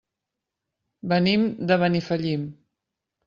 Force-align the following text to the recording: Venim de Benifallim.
Venim 1.11 1.45
de 1.71 1.77
Benifallim. 1.83 2.49